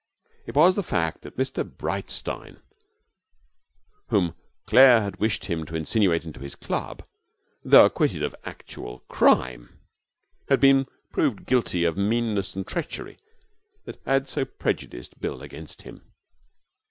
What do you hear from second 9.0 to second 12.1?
crime, had been proved guilty of